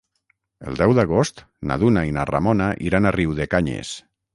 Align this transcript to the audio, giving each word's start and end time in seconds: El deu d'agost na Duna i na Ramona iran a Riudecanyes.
El 0.71 0.79
deu 0.79 0.93
d'agost 1.01 1.45
na 1.73 1.79
Duna 1.85 2.07
i 2.13 2.17
na 2.19 2.27
Ramona 2.33 2.75
iran 2.91 3.07
a 3.13 3.17
Riudecanyes. 3.21 3.99